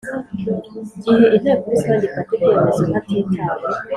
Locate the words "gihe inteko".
1.03-1.65